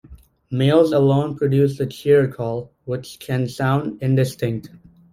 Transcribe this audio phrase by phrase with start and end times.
[0.49, 4.71] Males alone produce the "cheer" call, which can sound indistinct.